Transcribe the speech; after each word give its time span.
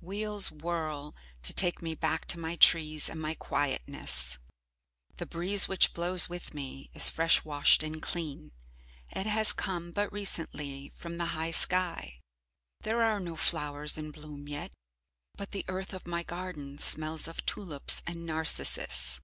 Wheels 0.00 0.50
whirl 0.50 1.14
to 1.42 1.54
take 1.54 1.80
me 1.80 1.94
back 1.94 2.24
to 2.24 2.40
my 2.40 2.56
trees 2.56 3.08
and 3.08 3.22
my 3.22 3.34
quietness. 3.34 4.36
The 5.18 5.26
breeze 5.26 5.68
which 5.68 5.92
blows 5.94 6.28
with 6.28 6.52
me 6.52 6.90
is 6.92 7.08
fresh 7.08 7.44
washed 7.44 7.84
and 7.84 8.02
clean, 8.02 8.50
it 9.12 9.26
has 9.26 9.52
come 9.52 9.92
but 9.92 10.12
recently 10.12 10.88
from 10.88 11.18
the 11.18 11.26
high 11.38 11.52
sky. 11.52 12.18
There 12.80 13.00
are 13.04 13.20
no 13.20 13.36
flowers 13.36 13.96
in 13.96 14.10
bloom 14.10 14.48
yet, 14.48 14.72
but 15.36 15.52
the 15.52 15.64
earth 15.68 15.92
of 15.94 16.04
my 16.04 16.24
garden 16.24 16.78
smells 16.78 17.28
of 17.28 17.46
tulips 17.46 18.02
and 18.08 18.26
narcissus. 18.26 19.20